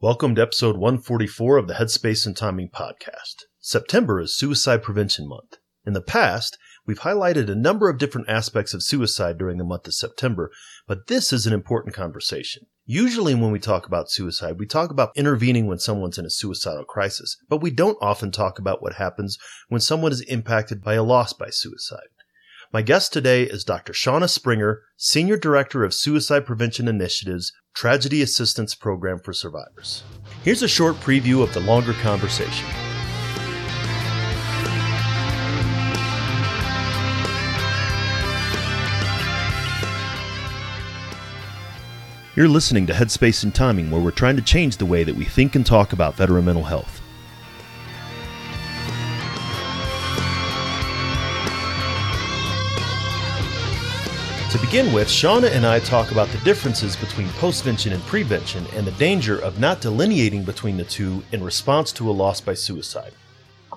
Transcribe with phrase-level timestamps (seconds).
[0.00, 3.46] Welcome to episode 144 of the Headspace and Timing podcast.
[3.58, 5.56] September is Suicide Prevention Month.
[5.84, 9.88] In the past, we've highlighted a number of different aspects of suicide during the month
[9.88, 10.52] of September,
[10.86, 12.66] but this is an important conversation.
[12.86, 16.84] Usually when we talk about suicide, we talk about intervening when someone's in a suicidal
[16.84, 19.36] crisis, but we don't often talk about what happens
[19.66, 22.06] when someone is impacted by a loss by suicide.
[22.70, 23.94] My guest today is Dr.
[23.94, 30.02] Shauna Springer, Senior Director of Suicide Prevention Initiatives, Tragedy Assistance Program for Survivors.
[30.44, 32.68] Here's a short preview of the longer conversation.
[42.36, 45.24] You're listening to Headspace and Timing, where we're trying to change the way that we
[45.24, 46.97] think and talk about veteran mental health.
[54.50, 58.86] To begin with, Shauna and I talk about the differences between postvention and prevention and
[58.86, 63.12] the danger of not delineating between the two in response to a loss by suicide.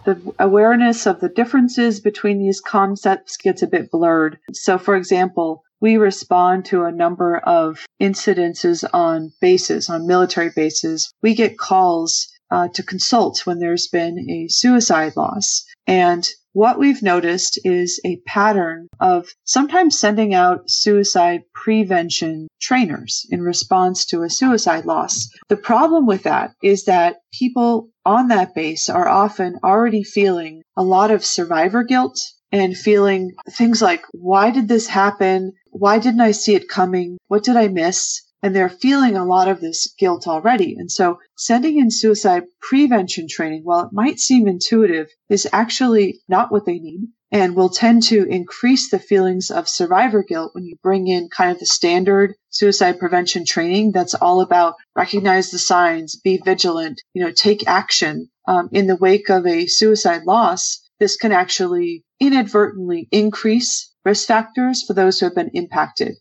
[0.05, 4.39] The awareness of the differences between these concepts gets a bit blurred.
[4.53, 11.11] So, for example, we respond to a number of incidences on bases, on military bases.
[11.21, 15.65] We get calls uh, to consult when there's been a suicide loss.
[15.85, 23.41] And what we've noticed is a pattern of sometimes sending out suicide prevention trainers in
[23.41, 25.29] response to a suicide loss.
[25.47, 30.83] The problem with that is that people on that base are often already feeling a
[30.83, 32.19] lot of survivor guilt
[32.51, 35.53] and feeling things like, why did this happen?
[35.69, 37.17] Why didn't I see it coming?
[37.27, 38.21] What did I miss?
[38.43, 40.75] And they're feeling a lot of this guilt already.
[40.77, 46.51] And so sending in suicide prevention training, while it might seem intuitive, is actually not
[46.51, 50.75] what they need and will tend to increase the feelings of survivor guilt when you
[50.83, 56.17] bring in kind of the standard suicide prevention training that's all about recognize the signs,
[56.17, 60.81] be vigilant, you know, take action um, in the wake of a suicide loss.
[60.99, 66.15] This can actually inadvertently increase risk factors for those who have been impacted.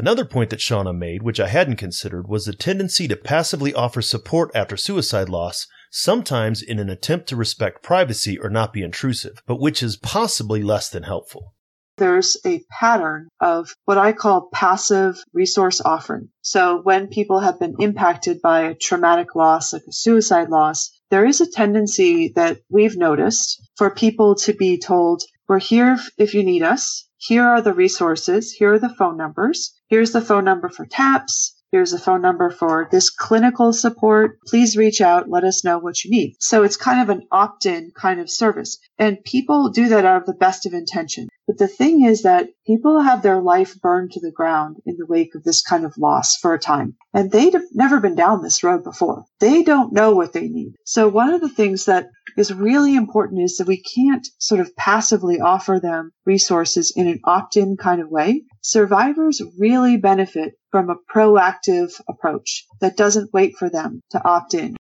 [0.00, 4.00] Another point that Shauna made, which I hadn't considered, was the tendency to passively offer
[4.00, 9.42] support after suicide loss, sometimes in an attempt to respect privacy or not be intrusive,
[9.46, 11.52] but which is possibly less than helpful.
[11.98, 16.30] There's a pattern of what I call passive resource offering.
[16.40, 21.26] So when people have been impacted by a traumatic loss, like a suicide loss, there
[21.26, 26.42] is a tendency that we've noticed for people to be told, we're here if you
[26.42, 27.06] need us.
[27.22, 28.50] Here are the resources.
[28.50, 29.74] Here are the phone numbers.
[29.88, 31.54] Here's the phone number for TAPS.
[31.70, 34.38] Here's a phone number for this clinical support.
[34.46, 35.28] Please reach out.
[35.28, 36.36] Let us know what you need.
[36.40, 38.78] So it's kind of an opt-in kind of service.
[38.98, 41.28] And people do that out of the best of intention.
[41.46, 45.06] But the thing is that people have their life burned to the ground in the
[45.06, 46.96] wake of this kind of loss for a time.
[47.12, 49.24] And they've never been down this road before.
[49.40, 50.74] They don't know what they need.
[50.84, 54.74] So one of the things that is really important is that we can't sort of
[54.76, 58.42] passively offer them resources in an opt-in kind of way.
[58.62, 64.76] Survivors really benefit from a proactive approach that doesn't wait for them to opt in.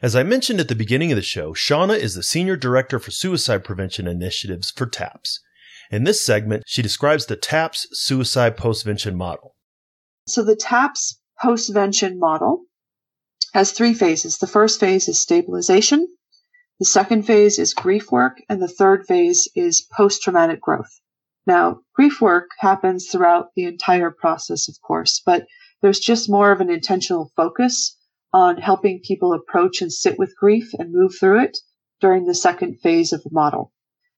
[0.00, 3.10] As I mentioned at the beginning of the show, Shauna is the Senior Director for
[3.10, 5.40] Suicide Prevention Initiatives for TAPS.
[5.90, 9.56] In this segment, she describes the TAPS suicide postvention model.
[10.28, 12.64] So the TAPS postvention model
[13.54, 14.38] has three phases.
[14.38, 16.06] The first phase is stabilization.
[16.78, 21.00] The second phase is grief work, and the third phase is post traumatic growth.
[21.44, 25.48] Now, grief work happens throughout the entire process, of course, but
[25.82, 27.96] there's just more of an intentional focus
[28.32, 31.58] on helping people approach and sit with grief and move through it
[32.00, 33.72] during the second phase of the model.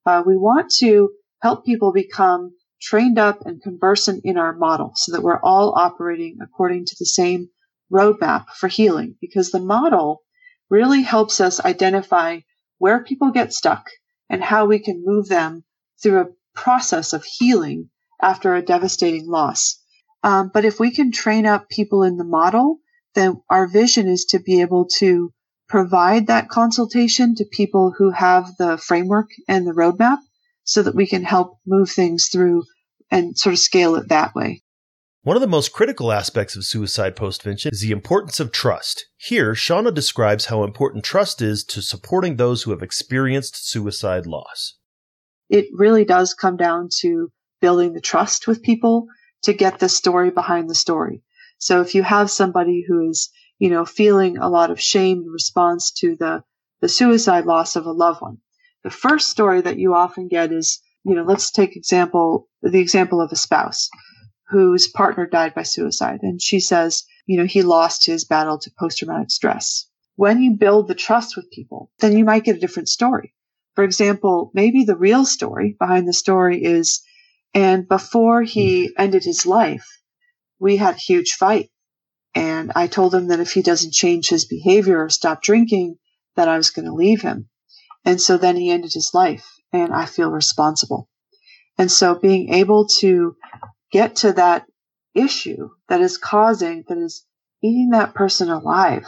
[0.04, 1.10] Uh, we want to
[1.41, 6.37] help people become trained up and conversant in our model so that we're all operating
[6.42, 7.48] according to the same
[7.91, 10.22] roadmap for healing because the model
[10.69, 12.38] really helps us identify
[12.80, 13.91] where people get stuck
[14.30, 15.62] and how we can move them
[16.02, 17.91] through a process of healing
[18.22, 19.78] after a devastating loss.
[20.22, 22.78] Um, but if we can train up people in the model,
[23.14, 25.30] then our vision is to be able to
[25.68, 30.18] provide that consultation to people who have the framework and the roadmap
[30.65, 32.65] so that we can help move things through
[33.10, 34.62] and sort of scale it that way.
[35.22, 39.04] One of the most critical aspects of suicide postvention is the importance of trust.
[39.18, 44.78] Here, Shauna describes how important trust is to supporting those who have experienced suicide loss.
[45.50, 47.30] It really does come down to
[47.60, 49.08] building the trust with people
[49.42, 51.22] to get the story behind the story.
[51.58, 53.28] So if you have somebody who is,
[53.58, 56.44] you know, feeling a lot of shame in response to the,
[56.80, 58.38] the suicide loss of a loved one,
[58.84, 63.20] the first story that you often get is, you know, let's take example, the example
[63.20, 63.90] of a spouse
[64.50, 66.20] whose partner died by suicide.
[66.22, 69.86] And she says, you know, he lost his battle to post traumatic stress.
[70.16, 73.34] When you build the trust with people, then you might get a different story.
[73.76, 77.00] For example, maybe the real story behind the story is,
[77.54, 78.92] and before he hmm.
[78.98, 79.86] ended his life,
[80.58, 81.70] we had a huge fight.
[82.34, 85.96] And I told him that if he doesn't change his behavior or stop drinking,
[86.36, 87.48] that I was going to leave him.
[88.04, 91.08] And so then he ended his life and I feel responsible.
[91.78, 93.36] And so being able to
[93.91, 94.66] get to that
[95.15, 97.25] issue that is causing, that is
[97.63, 99.07] eating that person alive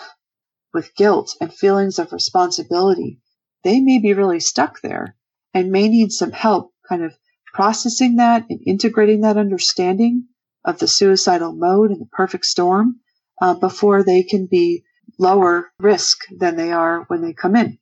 [0.74, 3.20] with guilt and feelings of responsibility,
[3.64, 5.16] they may be really stuck there
[5.54, 7.14] and may need some help kind of
[7.52, 10.26] processing that and integrating that understanding
[10.64, 12.96] of the suicidal mode and the perfect storm
[13.40, 14.82] uh, before they can be
[15.18, 17.78] lower risk than they are when they come in.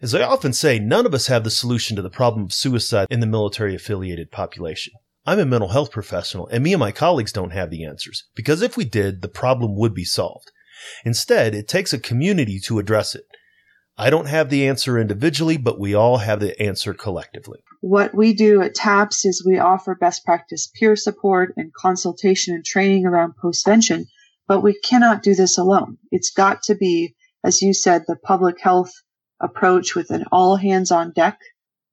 [0.00, 3.08] As I often say, none of us have the solution to the problem of suicide
[3.10, 4.94] in the military affiliated population.
[5.26, 8.62] I'm a mental health professional, and me and my colleagues don't have the answers, because
[8.62, 10.50] if we did, the problem would be solved.
[11.04, 13.24] Instead, it takes a community to address it.
[13.98, 17.58] I don't have the answer individually, but we all have the answer collectively.
[17.82, 22.64] What we do at TAPS is we offer best practice peer support and consultation and
[22.64, 24.06] training around postvention,
[24.48, 25.98] but we cannot do this alone.
[26.10, 27.14] It's got to be,
[27.44, 28.92] as you said, the public health
[29.38, 31.38] approach with an all hands on deck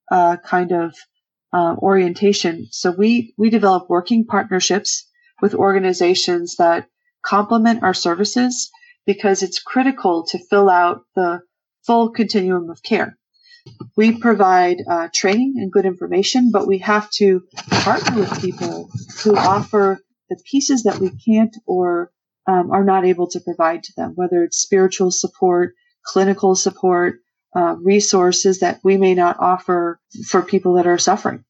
[0.10, 0.96] uh, kind of
[1.54, 2.68] uh, orientation.
[2.72, 5.08] So we we develop working partnerships
[5.42, 6.88] with organizations that
[7.22, 8.70] complement our services
[9.06, 11.42] because it's critical to fill out the
[11.86, 13.18] full continuum of care.
[13.96, 18.90] We provide uh, training and good information, but we have to partner with people
[19.24, 20.00] who offer
[20.30, 22.12] the pieces that we can't or
[22.48, 25.74] um, are not able to provide to them, whether it's spiritual support,
[26.06, 27.20] clinical support,
[27.56, 31.44] uh, resources that we may not offer for people that are suffering.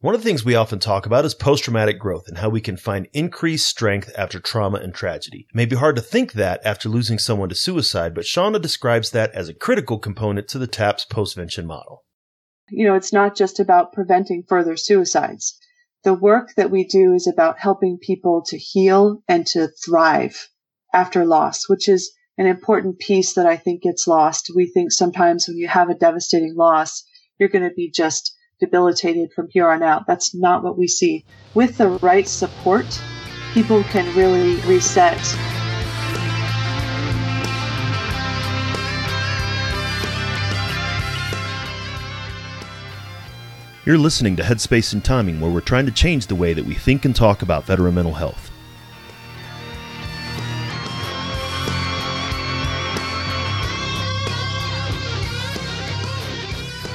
[0.00, 2.60] One of the things we often talk about is post traumatic growth and how we
[2.60, 5.48] can find increased strength after trauma and tragedy.
[5.50, 9.10] It may be hard to think that after losing someone to suicide, but Shauna describes
[9.10, 12.04] that as a critical component to the TAPS postvention model.
[12.70, 15.58] You know, it's not just about preventing further suicides.
[16.04, 20.48] The work that we do is about helping people to heal and to thrive
[20.94, 24.52] after loss, which is an important piece that I think gets lost.
[24.54, 27.04] We think sometimes when you have a devastating loss,
[27.36, 30.06] you're going to be just debilitated from here on out.
[30.06, 31.24] That's not what we see.
[31.54, 32.86] With the right support,
[33.54, 35.18] people can really reset.
[43.84, 46.74] You're listening to Headspace and Timing, where we're trying to change the way that we
[46.74, 48.47] think and talk about veteran mental health.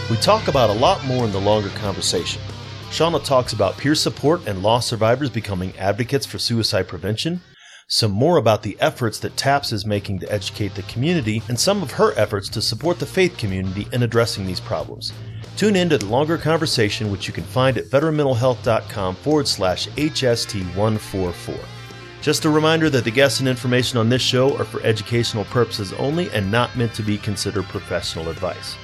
[0.10, 2.42] We talk about a lot more in the longer conversation.
[2.90, 7.40] Shauna talks about peer support and loss survivors becoming advocates for suicide prevention,
[7.88, 11.82] some more about the efforts that TAPS is making to educate the community, and some
[11.82, 15.14] of her efforts to support the faith community in addressing these problems.
[15.56, 21.60] Tune in to the longer conversation, which you can find at veteranmentalhealth.com forward slash HST144.
[22.22, 25.94] Just a reminder that the guests and information on this show are for educational purposes
[25.94, 28.76] only and not meant to be considered professional advice.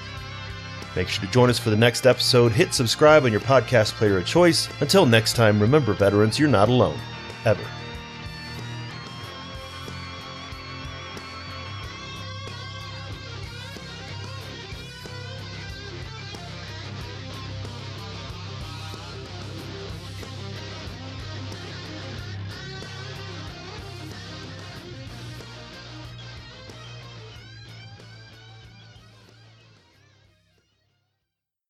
[0.95, 2.51] Make sure to join us for the next episode.
[2.51, 4.67] Hit subscribe on your podcast player of choice.
[4.81, 6.99] Until next time, remember, veterans, you're not alone.
[7.45, 7.65] Ever.